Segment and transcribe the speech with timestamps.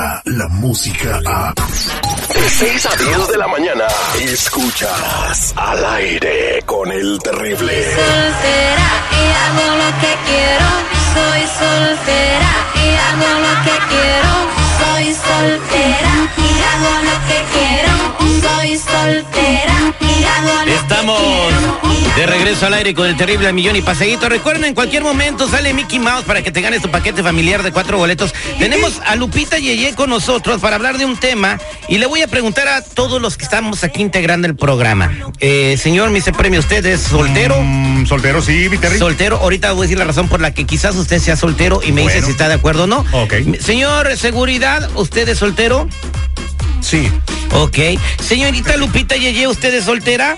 [0.00, 1.54] llega la música a...
[2.34, 3.84] De 6 a 10 de la mañana,
[4.20, 7.84] escuchas al aire con el terrible.
[7.84, 10.68] soltera y hago lo que quiero.
[11.14, 14.32] Soy soltera y hago lo que quiero.
[14.80, 17.92] Soy soltera y hago lo que quiero.
[18.40, 20.09] Soy soltera
[22.20, 24.28] de regreso al aire con el terrible al millón y paseguito.
[24.28, 27.72] Recuerden, en cualquier momento sale Mickey Mouse para que te ganes tu paquete familiar de
[27.72, 28.34] cuatro boletos.
[28.58, 32.28] Tenemos a Lupita Yeye con nosotros para hablar de un tema y le voy a
[32.28, 35.10] preguntar a todos los que estamos aquí integrando el programa.
[35.38, 37.56] Eh, señor, me dice premio, ¿usted es soltero?
[37.58, 38.76] Mm, soltero, sí, mi.
[38.98, 41.92] Soltero, ahorita voy a decir la razón por la que quizás usted sea soltero y
[41.92, 43.02] me dice si está de acuerdo o no.
[43.12, 43.32] Ok.
[43.60, 45.88] Señor, seguridad, ¿usted es soltero?
[46.82, 47.10] sí.
[47.52, 47.78] Ok.
[48.22, 50.36] Señorita Lupita Yeye, ¿usted es soltera?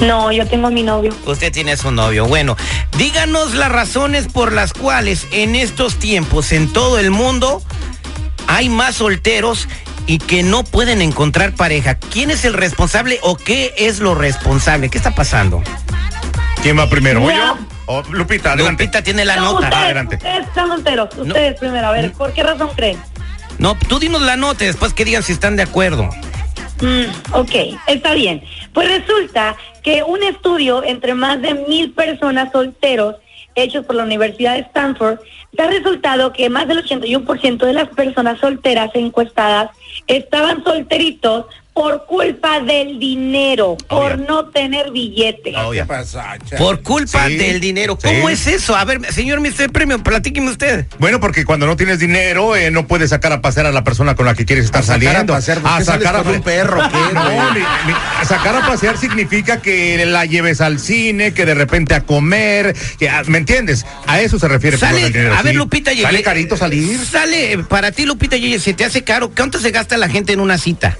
[0.00, 1.12] No, yo tengo a mi novio.
[1.26, 2.26] Usted tiene a su novio.
[2.26, 2.56] Bueno,
[2.96, 7.62] díganos las razones por las cuales en estos tiempos en todo el mundo
[8.46, 9.68] hay más solteros
[10.06, 11.96] y que no pueden encontrar pareja.
[11.96, 14.88] ¿Quién es el responsable o qué es lo responsable?
[14.88, 15.62] ¿Qué está pasando?
[16.62, 17.24] ¿Quién va primero?
[17.24, 17.36] ¿O Ya.
[17.36, 17.56] yo?
[17.86, 18.84] O Lupita, adelante.
[18.84, 19.66] Lupita tiene la No, nota.
[19.66, 20.16] ustedes, Adelante.
[20.16, 21.08] ustedes están solteros.
[21.16, 21.88] Ustedes primero.
[21.88, 22.98] A ver, ¿por qué razón creen?
[23.58, 26.08] No, tú dinos la nota y después que digan si están de acuerdo.
[26.80, 27.50] Mm, ok,
[27.88, 28.42] está bien.
[28.72, 33.16] Pues resulta que un estudio entre más de mil personas solteros
[33.54, 35.18] hechos por la Universidad de Stanford
[35.52, 39.70] da resultado que más del 81% de las personas solteras encuestadas
[40.06, 41.46] estaban solteritos
[41.78, 44.26] por culpa del dinero, por yeah.
[44.28, 45.52] no tener billete.
[45.56, 45.70] Oh.
[46.58, 47.96] Por culpa Sí, del dinero.
[48.02, 48.08] sí.
[48.08, 48.74] ¿Cómo es eso?
[48.74, 49.70] A ver, señor Mr.
[49.70, 50.86] Premio, platíqueme usted.
[50.98, 54.16] Bueno, porque cuando no tienes dinero, eh, no puedes sacar a pasear a la persona
[54.16, 55.32] con la que quieres estar A sacar a saliendo.
[55.34, 57.38] pasear, ¿por qué sales con un perro, qué, No, güey?
[57.54, 62.00] mi- mi- sacar a pasear significa que la lleves al cine, que de repente a
[62.00, 63.86] comer, que, ¿me entiendes?
[64.08, 64.78] A eso se refiere.
[64.78, 65.58] por Sale, dinero, a ver, sí.
[65.58, 66.98] Lupita, ¿Sale carito salir?
[66.98, 69.30] Sale, para ti, Lupita, Yeye, se te hace caro.
[69.36, 70.98] ¿Cuánto se gasta la gente en una cita?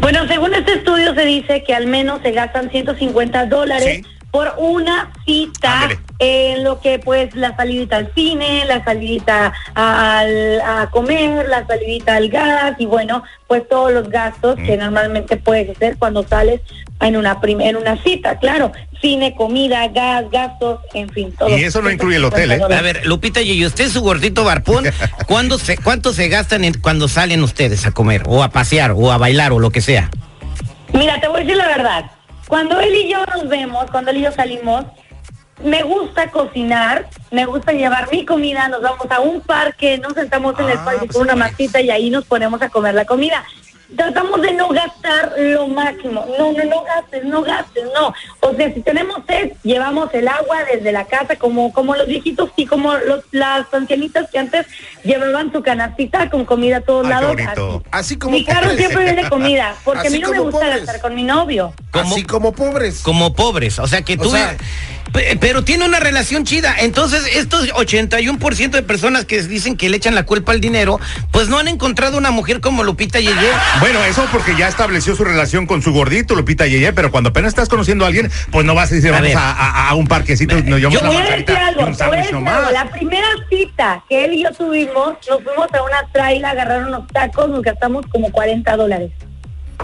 [0.00, 4.02] Bueno, según este estudio se dice que al menos se gastan 150 dólares.
[4.30, 10.88] Por una cita en lo que pues la salidita al cine, la salidita al, a
[10.90, 14.80] comer, la salidita al gas y bueno, pues todos los gastos que Mm.
[14.80, 16.60] normalmente puedes hacer cuando sales
[17.00, 21.56] en una prim- en una cita, claro, cine, comida, gas, gastos, en fin, todo.
[21.56, 22.60] Y eso no incluye el hotel, ¿eh?
[22.62, 24.84] A ver, Lupita y usted su gordito barpón,
[25.28, 29.10] ¿cuándo se, ¿cuánto se gastan en- cuando salen ustedes a comer o a pasear o
[29.12, 30.10] a bailar o lo que sea?
[30.92, 32.10] Mira, te voy a decir la verdad.
[32.48, 34.84] Cuando él y yo nos vemos, cuando él y yo salimos,
[35.62, 40.58] me gusta cocinar, me gusta llevar mi comida, nos vamos a un parque, nos sentamos
[40.58, 42.94] en el Ah, parque pues con una está masita y ahí nos ponemos a comer
[42.94, 43.44] la comida.
[43.96, 46.24] Tratamos de no gastar lo máximo.
[46.38, 48.12] No, no, no gastes, no gastes, no.
[48.40, 52.50] O sea, si tenemos sed, llevamos el agua desde la casa, como como los viejitos
[52.56, 54.66] y como los, las ancianitas que antes
[55.04, 57.28] llevaban su canastita con comida a todos Ay, lados.
[57.36, 57.82] bonito.
[57.90, 58.78] Así como Mi carro pobres.
[58.78, 60.84] siempre viene comida, porque a Así mí no me como gusta pobres.
[60.84, 61.72] gastar con mi novio.
[61.90, 62.12] ¿Cómo?
[62.14, 63.00] Así como pobres.
[63.00, 64.30] Como pobres, o sea que O tú...
[64.30, 64.64] sea- Pe-
[65.40, 66.74] pero tiene una relación chida.
[66.80, 71.00] Entonces, estos 81% de personas que dicen que le echan la culpa al dinero,
[71.32, 73.50] pues no han encontrado una mujer como Lupita Yeye.
[73.80, 77.50] Bueno, eso porque ya estableció su relación con su gordito, Lupita Yeye, pero cuando apenas
[77.50, 80.06] estás conociendo a alguien, pues no vas a decir, A vamos a, a- a un
[80.06, 81.86] parquecito, nos llevamos Yo una voy a y algo,
[82.38, 82.70] un algo.
[82.70, 86.86] La primera cita que él y yo tuvimos, nos fuimos a una trail a agarrar
[86.86, 89.10] unos tacos, nos gastamos como 40 dólares.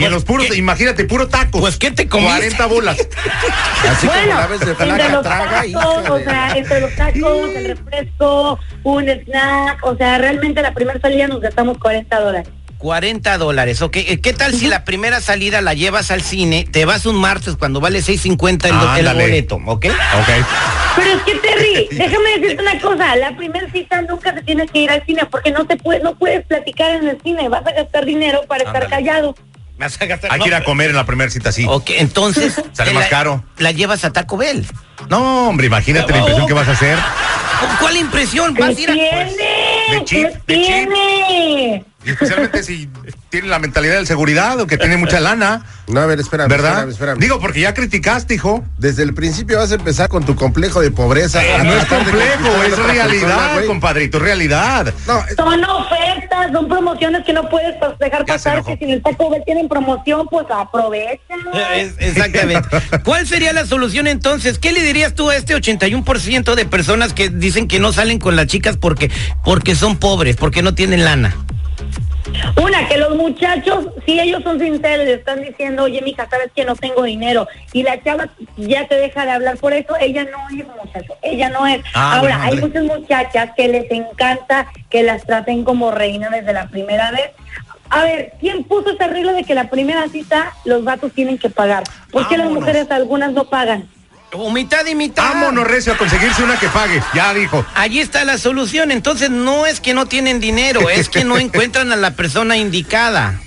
[0.00, 0.56] Y en los puros, ¿qué?
[0.56, 1.60] imagínate, puro taco.
[1.60, 2.56] Pues, ¿qué te comiste?
[2.56, 2.96] 40 bolas.
[3.88, 6.94] Así como bueno, la vez de entre los traga, tacos, hija o sea, entre los
[6.96, 12.48] tacos, el refresco, un snack, o sea, realmente la primera salida nos gastamos 40 dólares.
[12.80, 13.96] 40 dólares, ok.
[13.96, 17.56] Eh, ¿Qué tal si la primera salida la llevas al cine, te vas un martes
[17.56, 19.24] cuando vale 6.50 el, el Ándale.
[19.24, 19.86] boleto, ok?
[19.86, 20.46] Ok.
[20.96, 24.78] Pero es que Terry, déjame decirte una cosa, la primera cita nunca se tiene que
[24.78, 27.72] ir al cine porque no te puedes, no puedes platicar en el cine, vas a
[27.72, 29.34] gastar dinero para estar callado.
[29.80, 31.64] Me vas a gastar- Hay no, que ir a comer en la primera cita, sí.
[31.66, 32.54] Ok, entonces...
[32.72, 33.42] Sale más la- caro.
[33.56, 34.66] La llevas a Taco Bell.
[35.08, 36.98] No, hombre, imagínate la impresión que vas a hacer.
[37.80, 38.54] ¿Cuál impresión?
[38.54, 38.92] ¿Qué Vas a ir a...
[38.92, 39.34] tiene?
[39.90, 40.62] de chip, ¿Qué de
[41.82, 41.86] chip.
[42.04, 42.88] Especialmente si
[43.28, 46.48] tiene la mentalidad del seguridad o que tiene mucha lana, No, a ver, espérame.
[46.48, 46.70] ¿verdad?
[46.70, 47.18] Espérame, espérame.
[47.20, 48.64] Digo, porque ya criticaste, hijo.
[48.78, 51.44] Desde el principio vas a empezar con tu complejo de pobreza.
[51.44, 53.66] Eh, no es de complejo, es persona, realidad, güey.
[53.66, 54.94] compadrito, es realidad.
[55.06, 59.02] No, eh, Son ofertas, son promociones que no puedes dejar pasar, que si en el
[59.02, 61.20] Taco Bell tienen promoción, pues aprovecha.
[61.76, 62.68] Es- exactamente.
[63.04, 64.58] ¿Cuál sería la solución entonces?
[64.58, 68.36] ¿Qué le dirías tú a este 81% de personas que dicen que no salen con
[68.36, 69.10] las chicas porque,
[69.44, 71.36] porque son pobres, porque no tienen lana?
[72.62, 76.64] Una, que los muchachos, si ellos son sinceros, le están diciendo, oye, mija, sabes que
[76.64, 80.38] no tengo dinero, y la chava ya te deja de hablar por eso, ella no
[80.48, 81.82] es muchacho, ella no es.
[81.94, 86.52] Ah, Ahora, bueno, hay muchas muchachas que les encanta que las traten como reina desde
[86.52, 87.30] la primera vez.
[87.88, 91.50] A ver, ¿quién puso esa regla de que la primera cita los vatos tienen que
[91.50, 91.82] pagar?
[92.12, 93.88] ¿Por qué las mujeres algunas no pagan?
[94.32, 95.24] O mitad y mitad.
[95.24, 97.02] Vámonos, Recio, a conseguirse una que pague.
[97.14, 97.64] Ya dijo.
[97.74, 98.90] Allí está la solución.
[98.90, 103.40] Entonces no es que no tienen dinero, es que no encuentran a la persona indicada.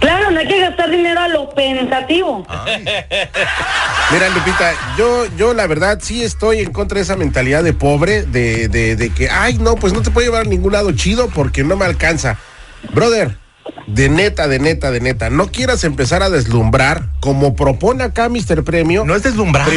[0.00, 2.46] Claro, no hay que gastar dinero a lo pensativo.
[4.10, 8.24] Mira, Lupita, yo, yo la verdad sí estoy en contra de esa mentalidad de pobre,
[8.24, 11.28] de, de, de que, ay, no, pues no te puedo llevar a ningún lado chido
[11.28, 12.38] porque no me alcanza.
[12.92, 13.36] Brother,
[13.86, 18.64] de neta, de neta, de neta, no quieras empezar a deslumbrar como propone acá Mr.
[18.64, 19.04] Premio.
[19.04, 19.68] No es deslumbrar.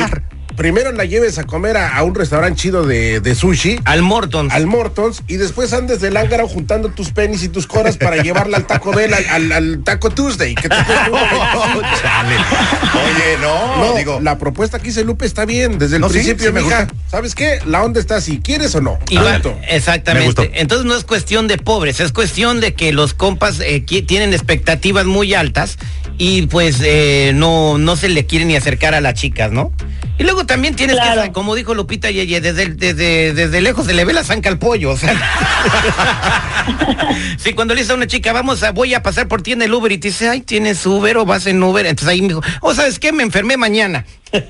[0.55, 3.79] Pri- primero la lleves a comer a, a un restaurante chido de, de sushi.
[3.85, 4.49] Al Morton.
[4.51, 8.57] Al Mortons y después andes del ángaro juntando tus penis y tus coras para llevarla
[8.57, 10.55] al Taco Bell, al, al- al Taco Tuesday.
[10.55, 11.19] Que te cuesta uno
[11.55, 12.35] Oh, chale.
[12.35, 14.19] Oye, no, no, digo.
[14.21, 15.77] la propuesta que hice Lupe está bien.
[15.77, 16.95] Desde el No, principio, sí me mija, gusta.
[17.09, 17.59] ¿sabes qué?
[17.65, 18.39] La onda está así.
[18.43, 18.99] ¿Quieres o no?
[19.09, 20.51] Y va- exactamente.
[20.55, 25.05] Entonces no es cuestión de pobres, es cuestión de que los compas eh, tienen expectativas
[25.05, 25.77] muy altas
[26.17, 29.71] y pues eh, no, no se le quieren ni acercar a las chicas, ¿no?
[30.17, 31.23] Y luego también tienes Claro.
[31.23, 34.57] que, como dijo Lupita Yeye, desde, desde, desde lejos se le ve la zanca al
[34.57, 35.13] pollo, o sea.
[37.37, 39.61] sí, cuando le dice a una chica, vamos a, voy a pasar por ti en
[39.61, 42.29] el Uber y te dice, ay, tienes Uber o vas en Uber, entonces ahí me
[42.29, 43.11] dijo, oh, ¿sabes qué?
[43.11, 44.05] Me enfermé mañana.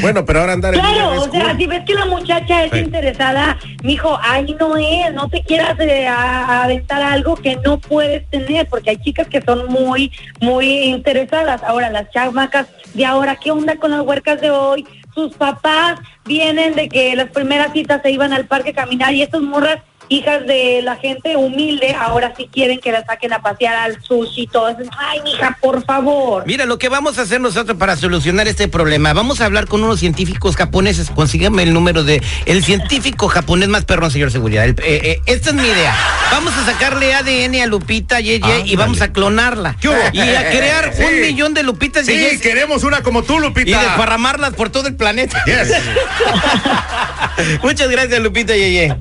[0.00, 1.56] Bueno, pero ahora andar en Claro, o sea, cool.
[1.58, 2.78] si ves que la muchacha es Sí.
[2.78, 7.78] interesada, mijo, ahí no es, no te quieras eh, a- a aventar algo que no
[7.78, 11.62] puedes tener, porque hay chicas que son muy, muy interesadas.
[11.64, 14.86] Ahora, las chamacas de ahora, ¿qué onda con las huercas de hoy?
[15.18, 19.22] Sus papás vienen de que las primeras citas se iban al parque a caminar y
[19.22, 23.76] estas morras, hijas de la gente humilde, ahora sí quieren que las saquen a pasear
[23.76, 24.80] al sushi y todo eso.
[24.98, 26.44] Ay, mija, por favor.
[26.46, 29.82] Mira, lo que vamos a hacer nosotros para solucionar este problema, vamos a hablar con
[29.84, 31.10] unos científicos japoneses.
[31.10, 34.64] Consígame el número de el científico japonés más perrón, señor seguridad.
[34.64, 35.94] El- eh, eh, esta es mi idea.
[36.30, 38.76] Vamos a sacarle ADN a Lupita Yeye y Ándale.
[38.76, 39.76] vamos a clonarla.
[39.80, 39.96] ¿Qué hubo?
[40.12, 41.02] Y a crear Sí.
[41.02, 43.80] un millón de Lupitas Sí, Yeyes queremos una como tú, y Lupita.
[43.80, 45.42] desparramarlas por todo el planeta.
[45.46, 45.72] Yes.
[47.62, 48.96] Muchas gracias, Lupita Yeye.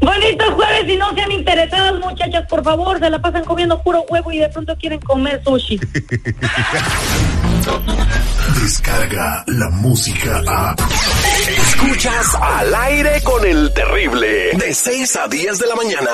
[0.00, 4.32] Bonito jueves y no sean interesadas muchachas, por favor, se la pasan comiendo puro huevo
[4.32, 5.78] y de pronto quieren comer sushi.
[8.60, 10.74] Descarga la música a.
[11.48, 14.50] Escuchas al aire con el terrible.
[14.54, 16.10] De 6 a 10 de la mañana.